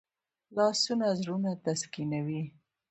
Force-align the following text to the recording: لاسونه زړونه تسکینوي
لاسونه 0.55 1.07
زړونه 1.19 1.51
تسکینوي 1.65 2.43